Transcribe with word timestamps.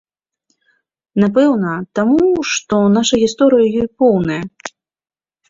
Напэўна, 1.23 1.73
таму, 1.99 2.29
што 2.53 2.81
наша 2.97 3.21
гісторыя 3.25 3.65
ёй 3.85 3.93
поўная. 4.01 4.41